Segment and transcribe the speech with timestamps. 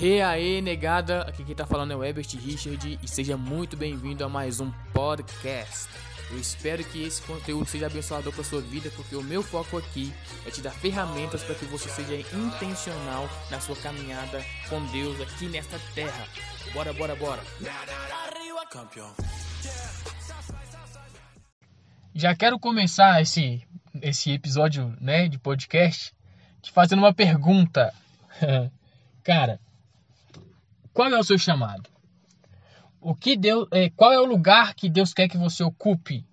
[0.00, 4.24] E aí, negada, aqui quem tá falando é o Ebert Richard e seja muito bem-vindo
[4.24, 5.88] a mais um podcast.
[6.30, 10.14] Eu espero que esse conteúdo seja abençoador para sua vida, porque o meu foco aqui
[10.46, 15.46] é te dar ferramentas para que você seja intencional na sua caminhada com Deus aqui
[15.46, 16.28] nesta terra.
[16.72, 17.42] Bora, bora, bora.
[22.14, 23.66] Já quero começar esse
[24.00, 26.14] esse episódio, né, de podcast
[26.62, 27.92] te fazendo uma pergunta.
[29.24, 29.58] Cara,
[30.98, 31.88] qual é o seu chamado?
[33.00, 36.26] O que Deus, é, qual é o lugar que Deus quer que você ocupe?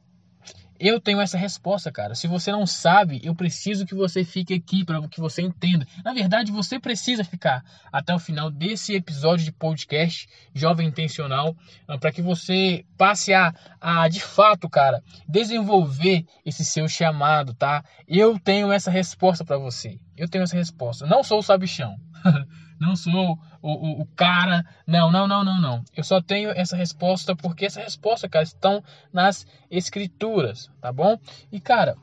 [0.80, 2.16] Eu tenho essa resposta, cara.
[2.16, 5.86] Se você não sabe, eu preciso que você fique aqui para que você entenda.
[6.04, 11.56] Na verdade, você precisa ficar até o final desse episódio de podcast Jovem Intencional
[11.88, 17.86] ah, para que você passe a, a, de fato, cara, desenvolver esse seu chamado, tá?
[18.08, 20.00] Eu tenho essa resposta para você.
[20.18, 21.06] Eu tenho essa resposta.
[21.06, 21.96] Não sou o sabichão.
[22.80, 24.66] não sou o, o, o, cara.
[24.86, 25.84] Não, não, não, não, não.
[25.96, 31.18] Eu só tenho essa resposta porque essa resposta, cara, estão nas escrituras, tá bom?
[31.52, 31.98] E, cara,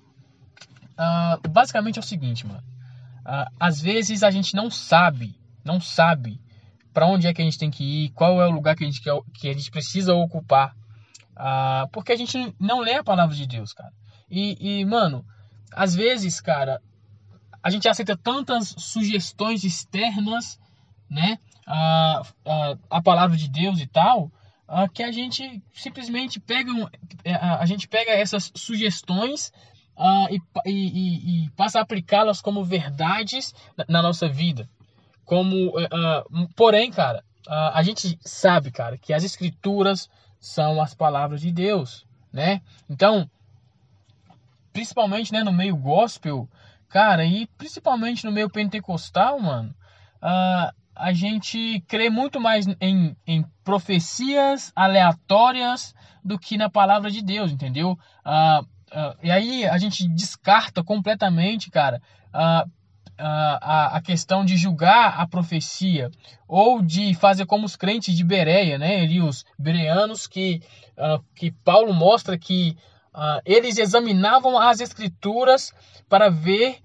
[0.93, 2.63] uh, basicamente é o seguinte, mano.
[3.21, 6.41] Uh, às vezes a gente não sabe, não sabe
[6.93, 8.87] para onde é que a gente tem que ir, qual é o lugar que a
[8.87, 10.75] gente, quer, que a gente precisa ocupar.
[11.33, 13.93] Uh, porque a gente não lê a palavra de Deus, cara.
[14.31, 15.25] E, e, mano,
[15.73, 16.81] às vezes, cara,
[17.63, 20.59] a gente aceita tantas sugestões externas
[21.13, 24.33] né, a, a, a palavra de Deus e tal,
[24.67, 26.71] a, que a gente simplesmente pega,
[27.25, 29.53] é, a, a gente pega essas sugestões
[30.31, 34.69] e, e, e, passa a aplicá-las como verdades na, na, nossa vida.
[35.25, 35.89] Como, é,
[36.57, 40.09] porém, cara, a gente sabe, cara, que as escrituras
[40.41, 42.63] são as palavras de Deus, né?
[42.89, 43.31] Então,
[44.73, 46.49] principalmente né, no meio gospel,
[46.89, 49.75] cara, e principalmente no meio pentecostal, mano,
[50.23, 57.23] uh, a gente crê muito mais em, em profecias aleatórias do que na palavra de
[57.23, 57.99] Deus, entendeu?
[58.25, 62.01] Ah, ah, e aí a gente descarta completamente, cara,
[62.33, 62.67] ah,
[63.19, 66.11] a, a questão de julgar a profecia
[66.49, 69.01] ou de fazer como os crentes de Bereia, né?
[69.01, 70.61] Ali os bereanos que,
[71.37, 72.77] que Paulo mostra que
[73.45, 75.73] eles examinavam as escrituras
[76.09, 76.79] para ver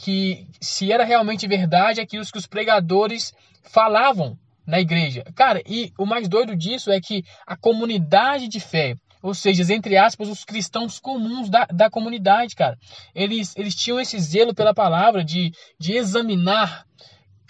[0.00, 5.24] que se era realmente verdade aquilo que os pregadores falavam na igreja.
[5.34, 9.96] Cara, e o mais doido disso é que a comunidade de fé, ou seja, entre
[9.96, 12.78] aspas, os cristãos comuns da, da comunidade, cara,
[13.12, 15.50] eles, eles tinham esse zelo pela palavra de,
[15.80, 16.86] de examinar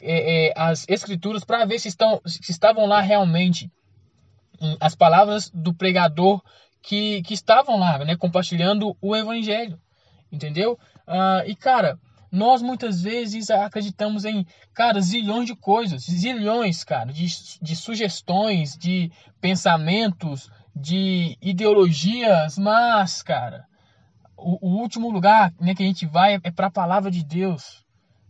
[0.01, 3.71] é, é, as escrituras para ver se, estão, se estavam lá realmente
[4.81, 6.43] as palavras do pregador
[6.83, 9.79] que, que estavam lá, né, compartilhando o evangelho,
[10.33, 10.79] entendeu?
[11.07, 11.99] Uh, e cara,
[12.31, 17.27] nós muitas vezes acreditamos em, cara, zilhões de coisas, zilhões, cara, de,
[17.61, 23.67] de sugestões, de pensamentos, de ideologias, mas, cara,
[24.37, 27.85] o, o último lugar né, que a gente vai é para a palavra de Deus,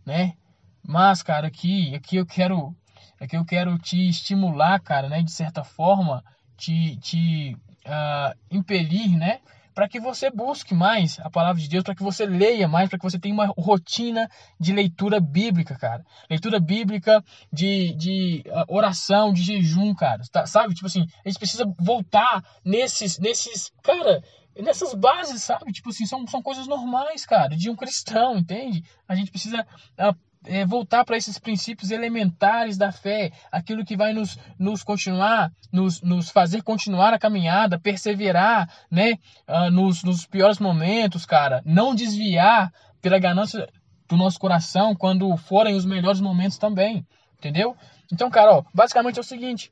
[0.05, 0.33] né?
[0.81, 2.75] Mas, cara, aqui, aqui eu quero,
[3.19, 6.23] aqui eu quero te estimular, cara, né, de certa forma,
[6.57, 7.55] te, te
[7.85, 9.39] uh, impelir, né,
[9.79, 12.99] para que você busque mais a palavra de Deus, para que você leia mais, para
[12.99, 14.29] que você tenha uma rotina
[14.59, 16.05] de leitura bíblica, cara.
[16.29, 20.21] Leitura bíblica, de, de uh, oração, de jejum, cara.
[20.29, 20.73] Tá, sabe?
[20.73, 24.21] Tipo assim, a gente precisa voltar nesses, nesses, cara,
[24.61, 25.71] nessas bases, sabe?
[25.71, 28.83] Tipo assim, são, são coisas normais, cara, de um cristão, entende?
[29.07, 29.65] A gente precisa
[29.97, 30.13] uh,
[30.45, 36.01] é, voltar para esses princípios elementares da fé, aquilo que vai nos, nos continuar, nos,
[36.01, 39.13] nos fazer continuar a caminhada, perseverar, né,
[39.47, 43.67] uh, nos, nos piores momentos, cara, não desviar pela ganância
[44.07, 47.05] do nosso coração quando forem os melhores momentos também,
[47.37, 47.75] entendeu?
[48.11, 49.71] Então, cara, ó, basicamente é o seguinte,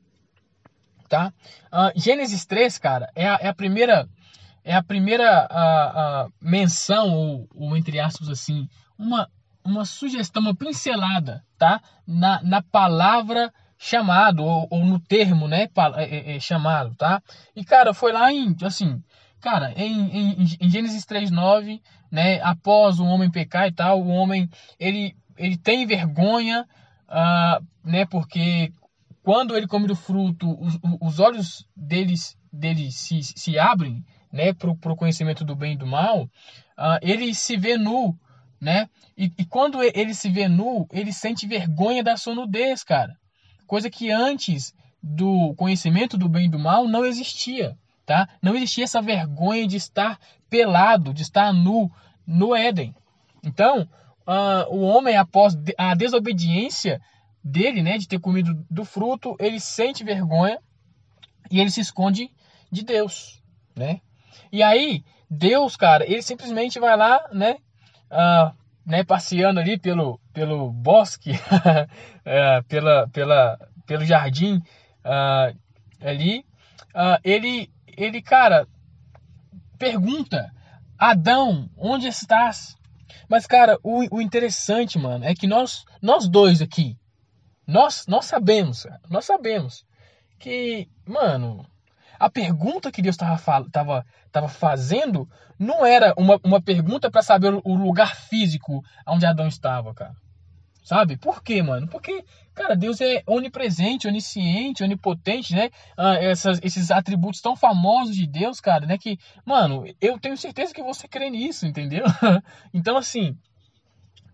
[1.08, 1.32] tá?
[1.72, 4.08] Uh, Gênesis 3, cara, é a, é a primeira
[4.64, 8.68] é a primeira a, a menção ou, ou entre aspas assim,
[8.98, 9.28] uma
[9.68, 11.80] uma sugestão, uma pincelada, tá?
[12.06, 15.68] Na, na palavra chamado, ou, ou no termo, né?
[15.96, 17.22] É, é, é, chamado, tá?
[17.54, 19.00] E, cara, foi lá em, assim,
[19.40, 21.80] cara, em, em, em Gênesis 3.9,
[22.10, 22.40] né?
[22.42, 24.50] Após o homem pecar e tal, o homem,
[24.80, 26.66] ele, ele tem vergonha,
[27.08, 28.04] uh, né?
[28.06, 28.72] Porque
[29.22, 34.52] quando ele come do fruto, os, os olhos deles, dele se, se abrem, né?
[34.52, 38.18] Para o conhecimento do bem e do mal, uh, ele se vê nu,
[38.60, 38.88] né?
[39.16, 43.16] E, e, quando ele se vê nu, ele sente vergonha da sua nudez, cara.
[43.66, 48.28] Coisa que antes do conhecimento do bem e do mal não existia, tá?
[48.42, 50.18] Não existia essa vergonha de estar
[50.50, 51.90] pelado, de estar nu
[52.26, 52.94] no Éden.
[53.42, 53.88] Então,
[54.26, 57.00] uh, o homem, após a desobediência
[57.42, 60.58] dele, né, de ter comido do fruto, ele sente vergonha
[61.50, 62.30] e ele se esconde
[62.70, 63.42] de Deus,
[63.74, 64.00] né?
[64.50, 67.56] E aí, Deus, cara, ele simplesmente vai lá, né,
[68.10, 74.56] uh, né passeando ali pelo, pelo bosque, uh, pela, pela, pelo jardim
[75.04, 75.56] uh,
[76.00, 76.44] ali,
[77.22, 78.66] ele, ele, cara,
[79.78, 80.52] pergunta,
[80.98, 82.76] Adão, onde estás?
[83.28, 86.96] Mas, cara, o, o interessante, mano, é que nós, nós dois aqui,
[87.66, 89.84] nós, nós sabemos, nós sabemos
[90.38, 91.66] que, mano,
[92.18, 95.28] a pergunta que Deus estava tava, tava fazendo
[95.58, 100.14] não era uma, uma pergunta para saber o lugar físico onde Adão estava, cara.
[100.88, 101.18] Sabe?
[101.18, 101.86] Por quê, mano?
[101.86, 102.24] Porque,
[102.54, 105.68] cara, Deus é onipresente, onisciente, onipotente, né?
[105.94, 108.96] Ah, essas, esses atributos tão famosos de Deus, cara, né?
[108.96, 112.06] Que, mano, eu tenho certeza que você crê nisso, entendeu?
[112.72, 113.36] então, assim,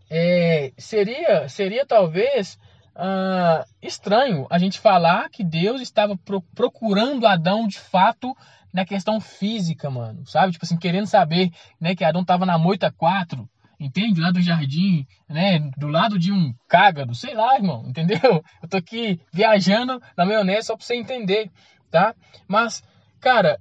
[0.08, 2.56] é, seria, seria talvez
[2.96, 8.35] uh, estranho a gente falar que Deus estava pro, procurando Adão de fato
[8.73, 10.52] na questão física, mano, sabe?
[10.52, 11.50] Tipo assim, querendo saber,
[11.81, 13.49] né, que Adão estava na moita 4,
[13.79, 14.20] entende?
[14.20, 15.58] Lá do jardim, né?
[15.76, 18.43] Do lado de um cágado, sei lá, irmão, entendeu?
[18.62, 21.50] Eu tô aqui viajando na maionese só pra você entender,
[21.91, 22.14] tá?
[22.49, 22.82] Mas,
[23.20, 23.61] cara,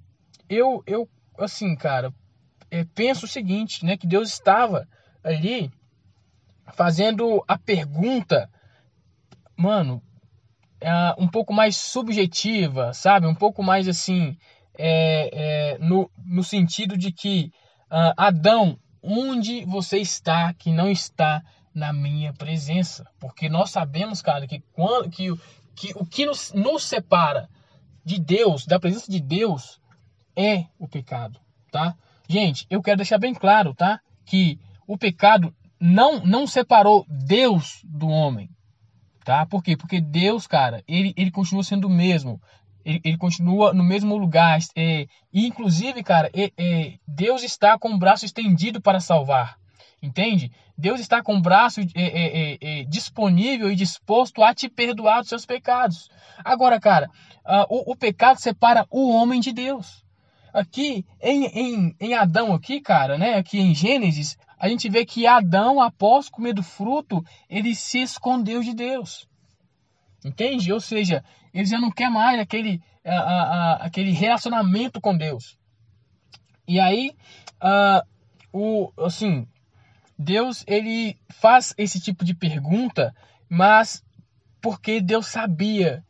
[0.50, 1.08] eu, eu
[1.38, 2.12] assim, cara,
[2.72, 3.98] é, penso o seguinte, né?
[3.98, 4.88] Que Deus estava
[5.24, 5.72] ali
[6.74, 8.50] fazendo a pergunta,
[9.58, 10.02] mano,
[10.82, 13.28] é, um pouco mais subjetiva, sabe?
[13.28, 14.38] Um pouco mais assim,
[14.78, 15.30] é,
[15.74, 17.52] é, no, no sentido de que
[17.92, 23.06] uh, Adão onde você está que não está na minha presença.
[23.20, 25.28] Porque nós sabemos, cara, que, quando, que,
[25.76, 27.50] que o que nos, nos separa
[28.06, 29.80] de Deus, da presença de Deus,
[30.36, 31.40] é o pecado,
[31.72, 31.96] tá?
[32.28, 34.00] Gente, eu quero deixar bem claro, tá?
[34.26, 38.50] Que o pecado não não separou Deus do homem,
[39.24, 39.46] tá?
[39.46, 39.76] Por quê?
[39.76, 42.42] Porque Deus, cara, ele, ele continua sendo o mesmo
[42.86, 44.60] ele, ele continua no mesmo lugar.
[44.76, 49.58] É, e inclusive, cara, é, é, Deus está com o braço estendido para salvar.
[50.02, 50.52] Entende?
[50.78, 55.30] Deus está com o braço é, é, é, disponível e disposto a te perdoar os
[55.30, 56.10] seus pecados.
[56.44, 57.10] Agora, cara,
[57.46, 60.04] uh, o, o, pecado separa o homem de Deus.
[60.54, 63.36] Aqui em, em, em Adão, aqui, cara, né?
[63.36, 68.64] Aqui em Gênesis, a gente vê que Adão, após comer do fruto, ele se escondeu
[68.64, 69.28] de Deus.
[70.24, 70.72] Entende?
[70.72, 71.22] Ou seja,
[71.54, 75.60] ele já não quer mais aquele, a, a, aquele relacionamento com Deus.
[76.66, 77.14] E aí,
[77.62, 78.08] uh,
[78.54, 79.46] o, assim,
[80.18, 83.14] Deus ele faz esse tipo de pergunta,
[83.50, 84.02] mas
[84.62, 86.06] porque Deus sabia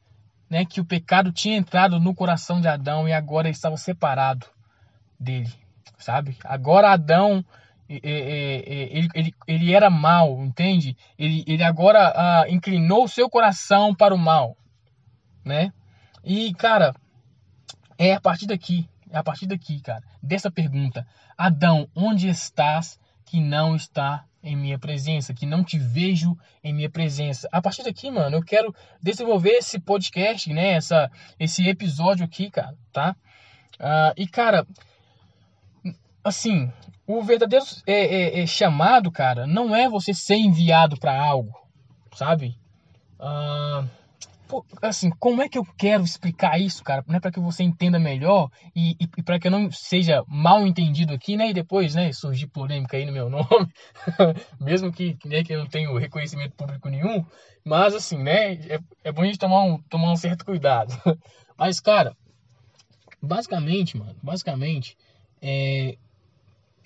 [0.47, 4.45] né, que o pecado tinha entrado no coração de Adão e agora ele estava separado
[5.19, 5.51] dele,
[5.97, 6.37] sabe?
[6.43, 7.43] Agora Adão
[8.03, 10.95] ele, ele, ele era mal, entende?
[11.17, 14.57] Ele, ele agora ah, inclinou seu coração para o mal,
[15.43, 15.71] né?
[16.23, 16.93] E, cara,
[17.97, 21.05] é a partir daqui, é a partir daqui, cara, dessa pergunta:
[21.37, 26.89] Adão, onde estás que não está em minha presença, que não te vejo em minha
[26.89, 27.47] presença?
[27.51, 30.73] A partir daqui, mano, eu quero desenvolver esse podcast, né?
[30.73, 33.15] Essa, esse episódio aqui, cara, tá?
[33.79, 34.67] Uh, e, cara,
[36.23, 36.71] assim,
[37.05, 41.53] o verdadeiro é, é, é chamado, cara, não é você ser enviado para algo,
[42.15, 42.55] sabe?
[43.19, 43.85] Ah,
[44.81, 48.49] assim, como é que eu quero explicar isso, cara, né, para que você entenda melhor
[48.75, 51.49] e, e, e para que eu não seja mal entendido aqui, né?
[51.49, 53.67] E depois, né, surgir polêmica aí no meu nome,
[54.59, 57.25] mesmo que, né, que eu não tenho reconhecimento público nenhum,
[57.65, 60.93] mas assim, né, é, é bom a gente tomar um, tomar um certo cuidado.
[61.57, 62.15] mas, cara,
[63.21, 64.95] basicamente, mano, basicamente,
[65.41, 65.97] é,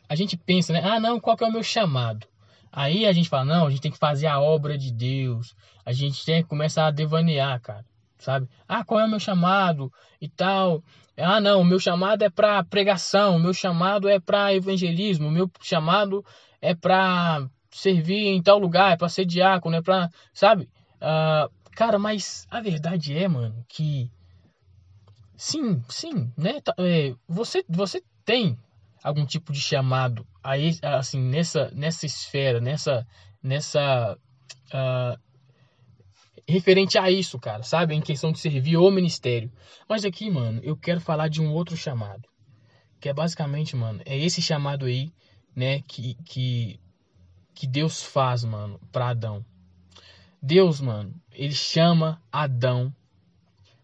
[0.09, 0.81] a gente pensa, né?
[0.83, 2.27] Ah, não, qual que é o meu chamado?
[2.71, 5.55] Aí a gente fala, não, a gente tem que fazer a obra de Deus.
[5.85, 7.85] A gente tem que começar a devanear, cara.
[8.19, 8.47] Sabe?
[8.67, 10.83] Ah, qual é o meu chamado e tal?
[11.15, 15.31] Ah, não, o meu chamado é para pregação, o meu chamado é para evangelismo, o
[15.31, 16.23] meu chamado
[16.61, 20.69] é para servir em tal lugar, é para ser diácono, é para, sabe?
[20.97, 24.11] Uh, cara, mas a verdade é, mano, que
[25.35, 26.61] sim, sim, né?
[26.61, 28.57] Tá, é, você, você tem
[29.07, 30.27] algum tipo de chamado.
[30.43, 33.07] Aí assim nessa nessa esfera nessa
[33.41, 34.17] nessa
[34.73, 35.19] uh,
[36.47, 37.95] referente a isso cara sabe?
[37.95, 39.51] Em questão de servir o ministério.
[39.87, 42.27] Mas aqui mano eu quero falar de um outro chamado.
[42.99, 45.11] Que é basicamente mano é esse chamado aí
[45.55, 46.79] né que que
[47.55, 49.45] que Deus faz mano para Adão.
[50.41, 52.93] Deus mano ele chama Adão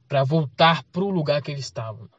[0.08, 2.10] para voltar pro lugar que ele estava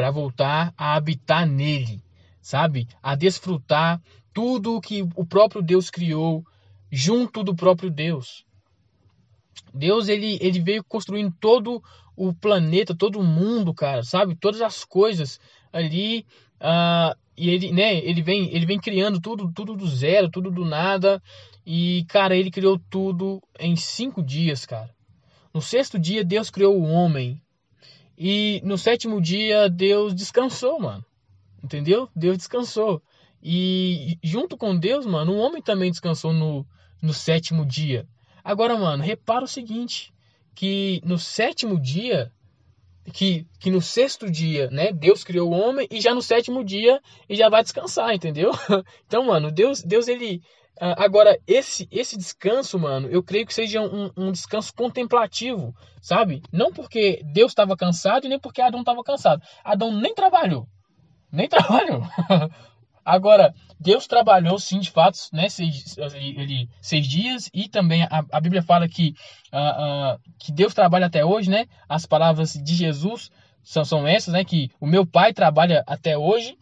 [0.00, 2.02] para voltar a habitar nele,
[2.40, 2.88] sabe?
[3.02, 4.00] A desfrutar
[4.32, 6.42] tudo o que o próprio Deus criou
[6.90, 8.46] junto do próprio Deus.
[9.74, 11.82] Deus ele, ele veio construindo todo
[12.16, 14.34] o planeta, todo o mundo, cara, sabe?
[14.34, 15.38] Todas as coisas
[15.70, 16.24] ali.
[16.58, 20.64] Uh, e ele, né, ele vem, ele vem criando tudo, tudo do zero, tudo do
[20.64, 21.22] nada.
[21.66, 24.88] E, cara, ele criou tudo em cinco dias, cara.
[25.52, 27.38] No sexto dia, Deus criou o homem.
[28.22, 31.02] E no sétimo dia, Deus descansou, mano.
[31.64, 32.06] Entendeu?
[32.14, 33.02] Deus descansou.
[33.42, 36.66] E junto com Deus, mano, o homem também descansou no,
[37.00, 38.06] no sétimo dia.
[38.44, 40.12] Agora, mano, repara o seguinte:
[40.54, 42.30] que no sétimo dia,
[43.12, 47.00] que, que no sexto dia, né, Deus criou o homem e já no sétimo dia
[47.28, 48.50] ele já vai descansar, entendeu?
[49.06, 50.42] Então, mano, Deus, Deus ele.
[50.96, 56.42] Agora, esse esse descanso, mano, eu creio que seja um, um descanso contemplativo, sabe?
[56.50, 59.42] Não porque Deus estava cansado e nem porque Adão estava cansado.
[59.62, 60.66] Adão nem trabalhou.
[61.30, 62.02] Nem trabalhou.
[63.04, 68.40] Agora, Deus trabalhou sim, de fato, né, seis, ele, seis dias, e também a, a
[68.40, 69.14] Bíblia fala que,
[69.52, 71.66] uh, uh, que Deus trabalha até hoje, né?
[71.88, 73.30] As palavras de Jesus
[73.62, 74.44] são, são essas, né?
[74.44, 76.58] Que o meu pai trabalha até hoje.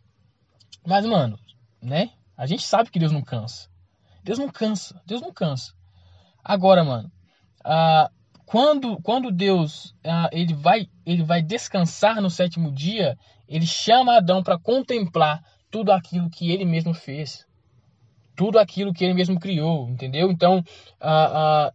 [0.87, 1.38] Mas, mano,
[1.83, 2.11] né?
[2.37, 3.68] A gente sabe que Deus não cansa.
[4.23, 5.00] Deus não cansa.
[5.04, 5.73] Deus não cansa.
[6.45, 7.11] Agora, mano,
[7.66, 8.09] uh,
[8.47, 9.95] quando, quando Deus
[10.33, 16.30] ele, vai, ele vai descansar no sétimo dia, ele chama Adão para contemplar tudo aquilo
[16.30, 17.46] que ele mesmo fez,
[18.34, 20.30] tudo aquilo que ele mesmo criou, entendeu?
[20.30, 20.64] Então,
[21.00, 21.72] ah,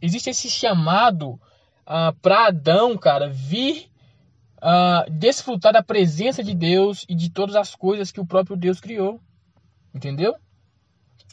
[0.00, 1.40] existe esse chamado
[1.86, 3.90] ah, para Adão, cara, vir
[5.08, 9.20] desfrutar da presença de Deus e de todas as coisas que o próprio Deus criou,
[9.94, 10.34] entendeu?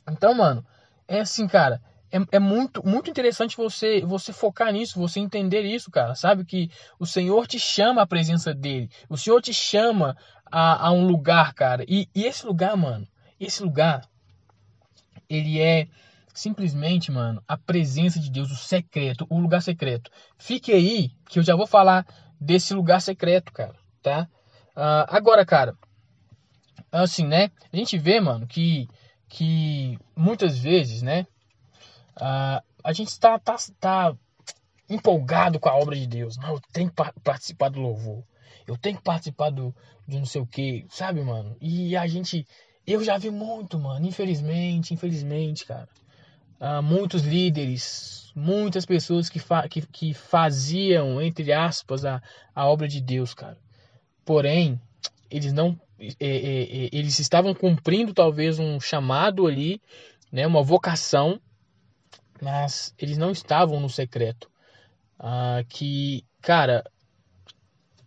[0.07, 0.63] Então, mano,
[1.07, 1.81] é assim, cara.
[2.11, 6.15] É, é, muito, muito interessante você você focar nisso, você entender isso, cara.
[6.15, 8.89] Sabe que o Senhor te chama à presença dele.
[9.09, 10.15] O Senhor te chama
[10.51, 11.83] a, a um lugar, cara.
[11.87, 13.07] E, e esse lugar, mano,
[13.39, 14.07] esse lugar,
[15.29, 15.87] ele é
[16.33, 20.11] simplesmente, mano, a presença de Deus, o secreto, o lugar secreto.
[20.37, 22.05] Fique aí, que eu já vou falar
[22.39, 24.27] desse lugar secreto, cara, tá?
[24.75, 25.73] Uh, agora, cara,
[26.91, 27.49] assim, né?
[27.71, 28.87] A gente vê, mano, que,
[29.29, 31.25] que muitas vezes, né?
[32.17, 34.15] Uh, a gente está tá, tá
[34.89, 36.37] empolgado com a obra de Deus.
[36.37, 38.23] Não, eu tenho que participar do louvor.
[38.67, 39.75] Eu tenho que participar do,
[40.07, 41.55] do não sei o que, sabe, mano?
[41.61, 42.45] E a gente.
[42.85, 44.05] Eu já vi muito, mano.
[44.05, 45.89] Infelizmente, infelizmente, cara.
[46.59, 52.21] Uh, muitos líderes, muitas pessoas que, fa que, que faziam, entre aspas, a,
[52.53, 53.57] a obra de Deus, cara.
[54.23, 54.79] Porém,
[55.29, 55.79] eles não.
[55.99, 59.81] É, é, é, eles estavam cumprindo talvez um chamado ali,
[60.31, 61.39] né, uma vocação,
[62.41, 64.49] mas eles não estavam no secreto.
[65.17, 66.83] Uh, que, cara,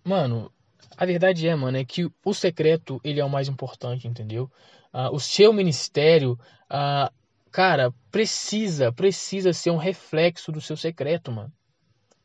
[0.08, 0.50] mano,
[0.96, 4.50] a verdade é, mano, é que o secreto ele é o mais importante, entendeu?
[4.92, 6.32] Uh, o seu ministério,
[6.70, 7.12] uh,
[7.52, 11.52] cara, precisa, precisa ser um reflexo do seu secreto, mano.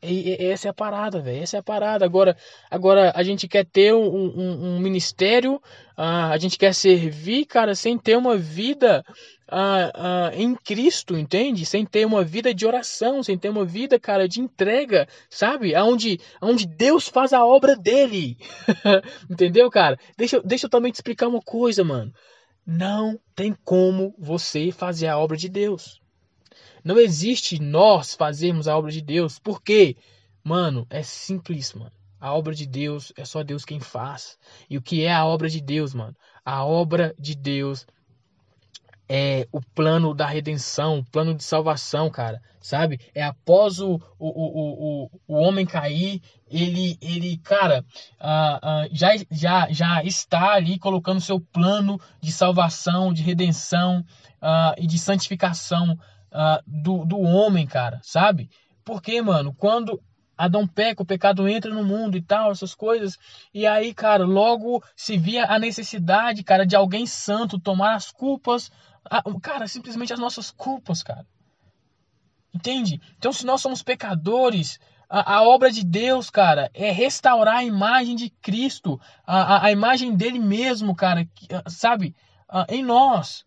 [0.04, 1.42] E, e, essa é a parada, velho.
[1.42, 2.04] Essa é a parada.
[2.04, 2.36] Agora,
[2.70, 5.54] agora a gente quer ter um, um, um ministério,
[5.96, 9.04] uh, a gente quer servir, cara, sem ter uma vida
[9.50, 11.64] uh, uh, em Cristo, entende?
[11.64, 15.74] Sem ter uma vida de oração, sem ter uma vida, cara, de entrega, sabe?
[15.74, 18.36] Aonde, aonde Deus faz a obra dele.
[19.30, 19.98] Entendeu, cara?
[20.16, 22.12] Deixa, deixa eu também te explicar uma coisa, mano.
[22.66, 26.03] Não tem como você fazer a obra de Deus.
[26.84, 29.38] Não existe nós fazermos a obra de Deus.
[29.38, 29.96] Por quê?
[30.44, 31.92] Mano, é simples, mano.
[32.20, 34.38] A obra de Deus é só Deus quem faz.
[34.68, 36.14] E o que é a obra de Deus, mano?
[36.44, 37.86] A obra de Deus
[39.08, 42.98] é o plano da redenção, o plano de salvação, cara, sabe?
[43.14, 47.84] É após o, o, o, o, o homem cair, ele, ele cara,
[48.20, 54.00] uh, uh, já, já, já está ali colocando seu plano de salvação, de redenção
[54.42, 55.98] uh, e de santificação
[56.34, 58.50] uh, do, do homem, cara, sabe?
[58.84, 60.02] Porque, mano, quando
[60.36, 63.16] Adão peca, o pecado entra no mundo e tal, essas coisas.
[63.52, 68.70] E aí, cara, logo se via a necessidade, cara, de alguém santo tomar as culpas,
[69.08, 71.26] a, cara, simplesmente as nossas culpas, cara.
[72.52, 73.00] Entende?
[73.16, 78.16] Então, se nós somos pecadores, a, a, obra de Deus, cara, é restaurar a imagem
[78.16, 81.28] de Cristo, a, a, a imagem dele mesmo, cara,
[81.68, 82.14] sabe?
[82.68, 83.44] em nós.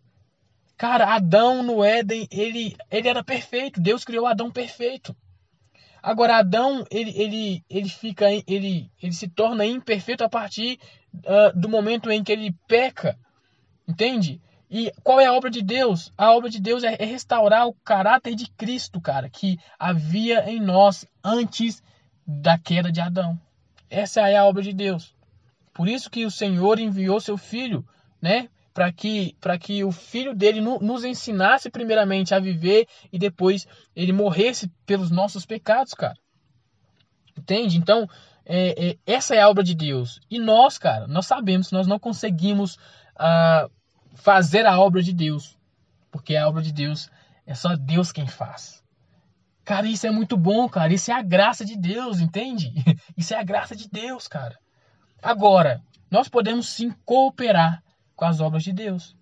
[0.78, 3.82] Cara, Adão no Éden, ele, ele era perfeito.
[3.82, 5.16] Deus criou Adão perfeito.
[6.02, 10.80] Agora, Adão, ele, ele, ele fica, ele, ele se torna imperfeito a partir
[11.16, 13.18] uh, do momento em que ele peca.
[13.88, 14.40] Entende?
[14.70, 16.14] E qual é a obra de Deus?
[16.18, 20.60] A obra de Deus é, é restaurar o caráter de Cristo, cara, que havia em
[20.60, 21.82] nós antes
[22.26, 23.40] da queda de Adão.
[23.90, 25.16] Essa é a obra de Deus.
[25.74, 27.88] Por isso que o Senhor enviou seu filho,
[28.22, 28.50] né?
[28.78, 33.66] Para que, que o filho dele no, nos ensinasse primeiramente a viver e depois
[33.96, 36.14] ele morresse pelos nossos pecados, cara.
[37.36, 37.76] Entende?
[37.76, 38.08] Então,
[38.46, 40.20] é, é, essa é a obra de Deus.
[40.30, 42.76] E nós, cara, nós sabemos que nós não conseguimos
[43.16, 43.68] uh,
[44.14, 45.58] fazer a obra de Deus.
[46.12, 47.10] Porque a obra de Deus
[47.48, 48.84] é só Deus quem faz.
[49.66, 50.94] Cara, isso é muito bom, cara.
[50.94, 52.72] Isso é a graça de Deus, entende?
[53.18, 54.56] Isso é a graça de Deus, cara.
[55.20, 55.82] Agora,
[56.12, 57.82] nós podemos sim cooperar
[58.18, 59.16] com as obras de Deus.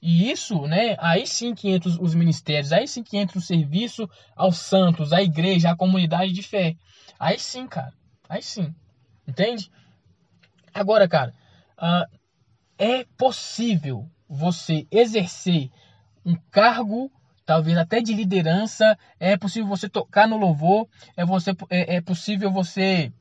[0.00, 4.08] E isso, né, aí sim que entra os ministérios, aí sim que entra o serviço
[4.36, 6.76] aos santos, à igreja, à comunidade de fé.
[7.18, 7.92] Aí sim, cara.
[8.28, 8.74] Aí sim.
[9.26, 9.70] Entende?
[10.74, 11.32] Agora, cara,
[11.78, 12.18] uh,
[12.76, 15.70] é possível você exercer
[16.24, 17.10] um cargo,
[17.44, 22.50] talvez até de liderança, é possível você tocar no louvor, é, você, é, é possível
[22.50, 23.12] você,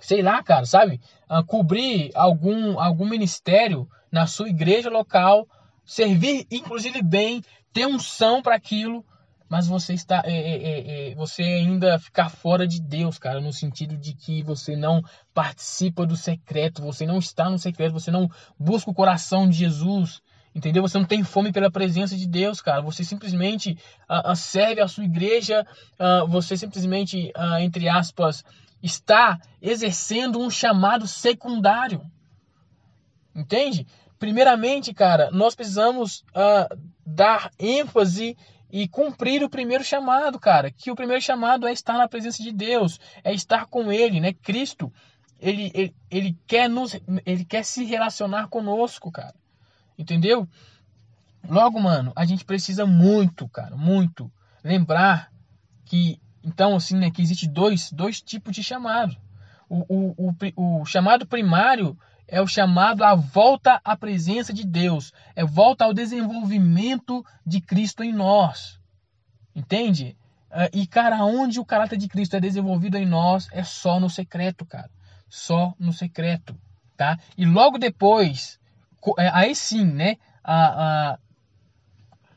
[0.00, 1.00] sei lá, cara, sabe?
[1.30, 5.46] Uh, cobrir algum, algum ministério na sua igreja local,
[5.84, 9.04] servir inclusive bem, ter unção para aquilo,
[9.48, 13.52] mas você está é, é, é, é, você ainda ficar fora de Deus, cara, no
[13.52, 18.28] sentido de que você não participa do secreto, você não está no secreto, você não
[18.58, 20.20] busca o coração de Jesus,
[20.54, 20.82] entendeu?
[20.82, 22.80] Você não tem fome pela presença de Deus, cara.
[22.82, 23.78] Você simplesmente
[24.10, 25.64] uh, uh, serve a sua igreja,
[26.00, 28.42] uh, você simplesmente, entre aspas,
[28.82, 32.02] está exercendo um chamado secundário,
[33.34, 33.86] entende?
[34.18, 36.24] Primeiramente, cara, nós precisamos
[37.04, 38.36] dar ênfase
[38.70, 40.70] e cumprir o primeiro chamado, cara.
[40.70, 44.32] Que o primeiro chamado é estar na presença de Deus, é estar com Ele, né?
[44.32, 44.92] Cristo,
[45.38, 49.34] ele, ele, ele quer nos, ele quer se relacionar conosco, cara.
[49.98, 50.48] Entendeu?
[51.48, 54.32] Logo, mano, a gente precisa muito, cara, muito
[54.64, 55.30] lembrar
[55.84, 59.16] que, então, assim, né, que existe dois, dois tipos de chamado.
[59.68, 61.98] O, o, o, o chamado primário
[62.28, 68.04] é o chamado à volta à presença de Deus, é volta ao desenvolvimento de Cristo
[68.04, 68.78] em nós.
[69.56, 70.16] Entende?
[70.48, 74.08] Ah, e, cara, onde o caráter de Cristo é desenvolvido em nós é só no
[74.08, 74.88] secreto, cara.
[75.28, 76.56] Só no secreto,
[76.96, 77.18] tá?
[77.36, 78.60] E logo depois,
[79.18, 80.16] é, aí sim, né?
[80.44, 81.18] A, a,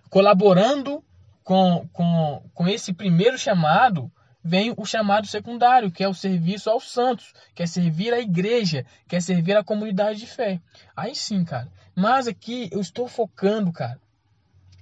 [0.09, 1.03] colaborando
[1.49, 4.11] com, com, com esse primeiro chamado,
[4.43, 8.85] vem o chamado secundário, que é o serviço aos santos, que é servir a igreja,
[9.07, 10.61] que é servir a comunidade de fé.
[10.95, 11.67] Aí sim, cara.
[11.95, 13.99] Mas aqui eu estou focando, cara.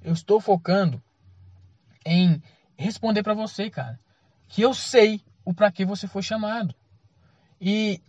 [0.03, 1.01] Eu estou focando
[2.05, 2.43] em
[2.77, 3.97] responder para você, cara,
[4.49, 6.75] que eu sei o para que você foi chamado.
[7.61, 8.01] E,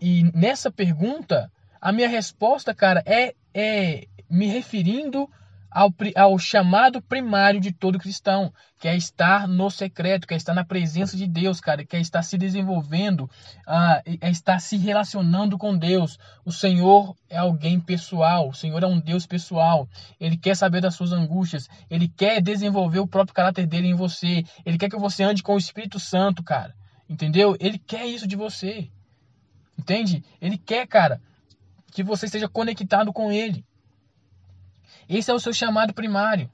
[0.00, 5.30] e nessa pergunta, a minha resposta, cara, é, é me referindo
[5.70, 10.54] ao, ao chamado primário de todo cristão, que é estar no secreto, que é estar
[10.54, 13.22] na presença de Deus, cara, que é estar se desenvolvendo,
[13.66, 16.18] uh, é estar se relacionando com Deus.
[16.44, 19.88] O Senhor é alguém pessoal, o Senhor é um Deus pessoal.
[20.18, 24.44] Ele quer saber das suas angústias, ele quer desenvolver o próprio caráter dele em você,
[24.64, 26.74] ele quer que você ande com o Espírito Santo, cara.
[27.08, 27.56] Entendeu?
[27.60, 28.90] Ele quer isso de você.
[29.78, 30.24] Entende?
[30.40, 31.20] Ele quer, cara,
[31.92, 33.64] que você esteja conectado com ele.
[35.08, 36.50] Esse é o seu chamado primário.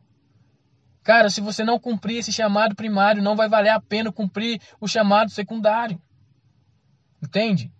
[1.02, 4.86] Cara, se você não cumprir esse chamado primário, não vai valer a pena cumprir o
[4.86, 6.00] chamado secundário.
[7.20, 7.72] Entende?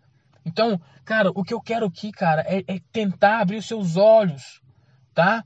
[0.45, 4.61] Então, cara, o que eu quero aqui, cara, é, é tentar abrir os seus olhos,
[5.15, 5.45] tá?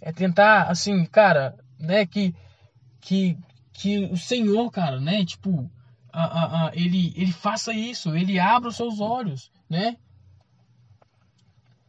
[0.00, 2.34] É tentar, assim, cara, né, que,
[3.00, 3.38] que,
[3.72, 5.70] que o Senhor, cara, né, tipo,
[6.12, 9.96] a, a, a, ele, ele faça isso, ele abra os seus olhos, né?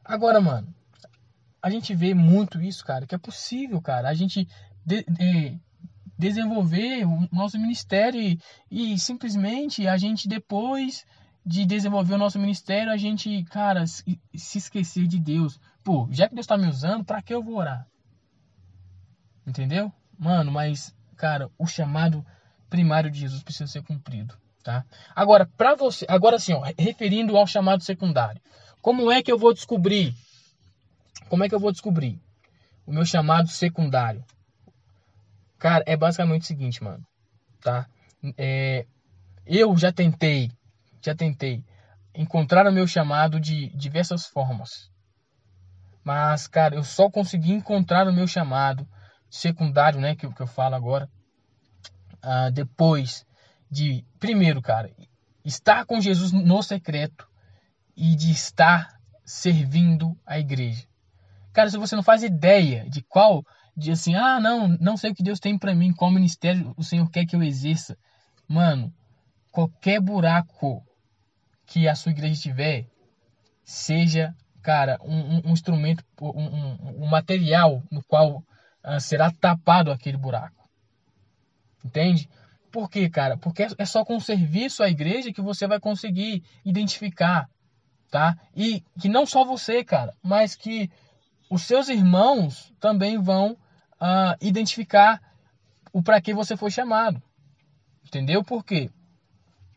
[0.03, 0.73] Agora, mano,
[1.61, 4.47] a gente vê muito isso, cara, que é possível, cara, a gente
[4.85, 5.59] de, de,
[6.17, 11.05] desenvolver o nosso ministério e, e, simplesmente a gente depois
[11.45, 15.59] de desenvolver o nosso ministério, a gente, cara, se, se esquecer de Deus.
[15.83, 17.87] Pô, já que Deus tá me usando, para que eu vou orar?
[19.45, 19.91] Entendeu?
[20.19, 22.23] Mano, mas, cara, o chamado
[22.69, 24.85] primário de Jesus precisa ser cumprido, tá?
[25.15, 28.39] Agora, para você, agora sim, ó, referindo ao chamado secundário.
[28.79, 30.15] Como é que eu vou descobrir
[31.29, 32.21] como é que eu vou descobrir
[32.85, 34.23] o meu chamado secundário?
[35.57, 37.05] Cara, é basicamente o seguinte, mano,
[37.61, 37.87] tá?
[38.37, 38.85] É,
[39.45, 40.51] eu já tentei,
[41.03, 41.63] já tentei
[42.15, 44.89] encontrar o meu chamado de diversas formas.
[46.03, 48.87] Mas, cara, eu só consegui encontrar o meu chamado
[49.29, 51.09] secundário, né, que, que eu falo agora,
[52.23, 53.25] uh, depois
[53.69, 54.91] de, primeiro, cara,
[55.45, 57.27] estar com Jesus no secreto
[57.95, 60.85] e de estar servindo a igreja.
[61.53, 63.43] Cara, se você não faz ideia de qual,
[63.75, 66.83] de assim, ah, não, não sei o que Deus tem para mim, qual ministério o
[66.83, 67.97] Senhor quer que eu exerça.
[68.47, 68.93] Mano,
[69.51, 70.83] qualquer buraco
[71.65, 72.87] que a sua igreja tiver,
[73.63, 80.69] seja cara, um, um instrumento, um, um, material no qual uh, será tapado aquele buraco.
[81.83, 82.29] Entende?
[82.71, 83.37] Por quê, cara?
[83.37, 87.49] Porque é só com o serviço à igreja que você vai conseguir identificar,
[88.09, 88.37] tá?
[88.55, 90.89] E que não só você, cara, mas que
[91.51, 95.21] os seus irmãos também vão uh, identificar
[95.91, 97.21] o para que você foi chamado.
[98.05, 98.41] Entendeu?
[98.41, 98.89] Por quê?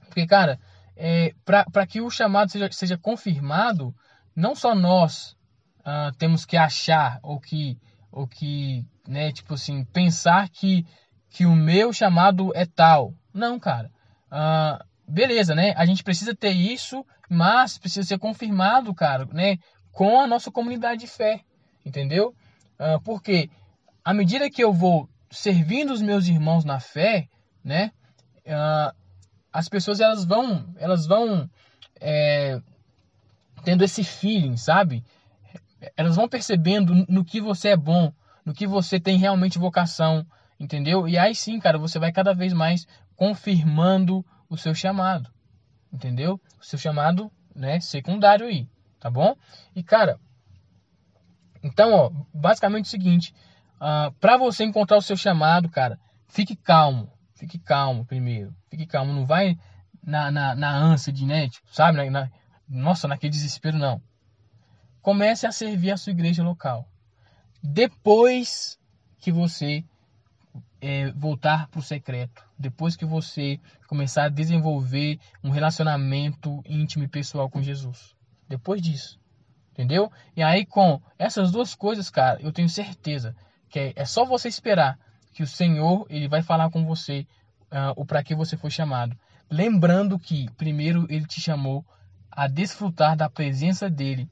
[0.07, 0.61] Porque, cara,
[0.97, 3.93] é, para que o chamado seja, seja confirmado,
[4.37, 5.37] não só nós
[5.81, 7.77] uh, temos que achar ou que,
[8.13, 10.87] ou que né, tipo assim, pensar que
[11.29, 13.13] que o meu chamado é tal.
[13.33, 13.91] Não, cara.
[14.31, 15.75] Uh, beleza, né?
[15.77, 19.59] A gente precisa ter isso, mas precisa ser confirmado, cara, né?
[19.91, 21.41] Com a nossa comunidade de fé,
[21.85, 22.35] entendeu?
[22.79, 23.51] Uh, porque
[24.05, 27.29] à medida que eu vou servindo os meus irmãos na fé,
[27.63, 27.93] né?
[28.47, 28.95] Uh,
[29.53, 31.49] as pessoas elas vão, elas vão
[32.01, 32.61] é,
[33.65, 35.05] tendo esse feeling, sabe?
[35.97, 38.13] Elas vão percebendo no que você é bom,
[38.45, 40.27] no que você tem realmente vocação,
[40.59, 41.09] entendeu?
[41.09, 45.31] E aí sim, cara, você vai cada vez mais confirmando o seu chamado,
[45.93, 46.41] entendeu?
[46.61, 48.69] O seu chamado, né, secundário aí,
[48.99, 49.37] tá bom?
[49.75, 50.19] E cara,
[51.65, 53.35] então, ó, basicamente é o seguinte,
[53.77, 55.99] uh, para você encontrar o seu chamado, cara,
[56.29, 59.59] fique calmo, fique calmo primeiro, fique calmo, não vai
[60.03, 62.31] na, na, na ânsia de, né, tipo, sabe, na, na,
[62.69, 64.01] nossa, naquele desespero, não.
[65.01, 66.87] Comece a servir a sua igreja local.
[67.63, 68.79] Depois
[69.19, 69.83] que você
[70.85, 72.47] é, voltar para o secreto.
[72.59, 78.15] Depois que você começar a desenvolver um relacionamento íntimo e pessoal com Jesus.
[78.47, 79.19] Depois disso.
[79.75, 80.11] Entendeu?
[80.37, 83.35] E aí, com essas duas coisas, cara, eu tenho certeza
[83.69, 84.97] que é, é só você esperar
[85.33, 87.27] que o Senhor ele vai falar com você
[87.73, 89.19] uh, o para que você foi chamado.
[89.51, 91.85] Lembrando que, primeiro, ele te chamou
[92.31, 94.31] a desfrutar da presença dele.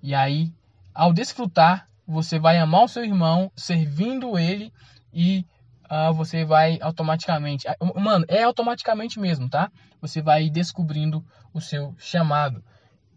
[0.00, 0.52] E aí,
[0.94, 4.72] ao desfrutar, você vai amar o seu irmão, servindo ele
[5.12, 5.44] e
[5.90, 7.66] uh, você vai automaticamente.
[7.66, 9.72] Ah, mano, é automaticamente mesmo, tá?
[10.00, 12.62] Você vai descobrindo o seu chamado.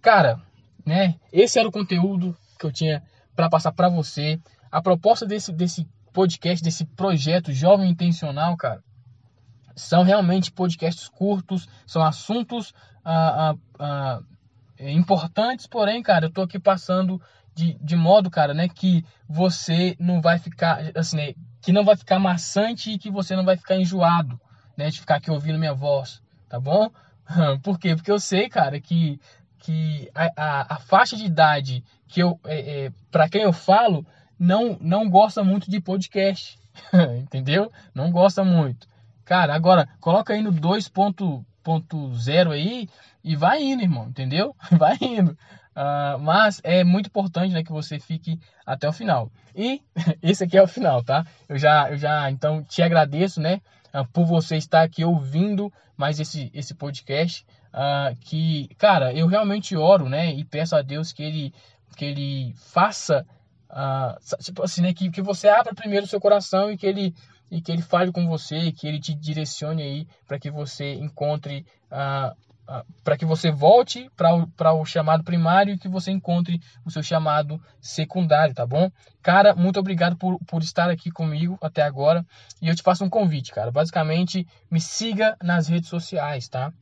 [0.02, 0.42] Cara,
[0.88, 1.16] né?
[1.34, 3.04] Esse era o conteúdo que eu tinha
[3.36, 4.40] para passar para você.
[4.72, 8.82] A proposta desse, desse podcast, desse projeto Jovem Intencional, cara,
[9.76, 12.74] são realmente podcasts curtos, são assuntos
[13.06, 14.26] uh, uh,
[14.80, 17.22] importantes, porém, cara, eu tô aqui passando
[17.54, 21.98] de, de modo, cara, né, que você não vai ficar, assim, né, que não vai
[21.98, 24.40] ficar maçante e que você não vai ficar enjoado,
[24.78, 26.90] né, de ficar aqui ouvindo minha voz, tá bom?
[27.62, 27.94] Por quê?
[27.94, 29.20] Porque eu sei, cara, que,
[29.68, 34.08] que a, a, a faixa de idade que eu, é, é, para quem eu falo,
[34.40, 36.58] não, não gosta muito de podcast,
[37.20, 37.70] entendeu?
[37.94, 38.88] Não gosta muito.
[39.26, 42.88] Cara, agora, coloca aí no 2.0 aí
[43.22, 44.56] e vai indo, irmão, entendeu?
[44.72, 45.32] Vai indo.
[45.76, 49.30] Uh, mas é muito importante né, que você fique até o final.
[49.54, 49.82] E
[50.24, 51.26] esse aqui é o final, tá?
[51.50, 53.60] Eu já, eu já então te agradeço, né?
[54.14, 57.46] Por você estar aqui ouvindo mais esse, esse podcast.
[57.74, 60.34] Uh, que, cara, eu realmente oro, né?
[60.34, 61.54] E peço a Deus que Ele,
[61.96, 63.26] que ele faça.
[64.42, 64.94] tipo assim, né?
[64.94, 67.14] Que, que você abra primeiro o seu coração e que Ele
[67.50, 71.66] e que ele fale com você, que ele te direcione aí para que você encontre
[71.90, 72.36] uh,
[73.04, 77.62] para que você volte para o chamado primário e que você encontre o seu chamado
[77.80, 78.92] secundário, tá bom?
[79.24, 82.26] Cara, muito obrigado por, por estar aqui comigo até agora.
[82.62, 83.72] E eu te faço um convite, cara.
[83.72, 86.74] Basicamente, me siga nas redes sociais, tá?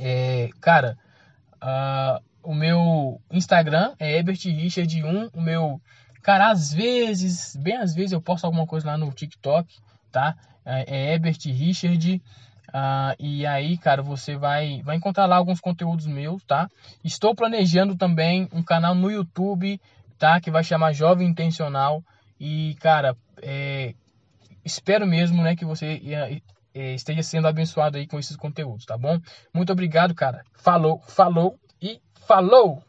[0.00, 0.96] É, cara,
[1.56, 5.30] uh, o meu Instagram é ebertrichard1.
[5.34, 5.80] O meu.
[6.22, 9.74] Cara, às vezes, bem às vezes, eu posto alguma coisa lá no TikTok,
[10.12, 10.36] tá?
[10.64, 12.22] É, é Ebert Richard.
[12.72, 16.68] Ah, e aí, cara, você vai, vai encontrar lá alguns conteúdos meus, tá?
[17.02, 19.80] Estou planejando também um canal no YouTube,
[20.18, 20.38] tá?
[20.38, 22.04] Que vai chamar Jovem Intencional.
[22.38, 23.94] E, cara, é,
[24.64, 26.00] espero mesmo, né, que você
[26.74, 29.20] esteja sendo abençoado aí com esses conteúdos, tá bom?
[29.52, 30.44] Muito obrigado, cara.
[30.54, 32.87] Falou, falou e falou!